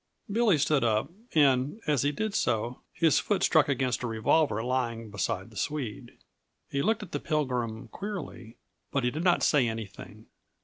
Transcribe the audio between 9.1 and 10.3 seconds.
did not say anything.